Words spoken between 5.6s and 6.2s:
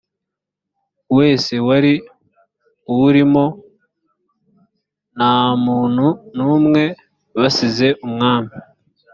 muntu